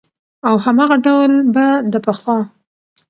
[0.47, 2.37] او هماغه ډول به د پخوا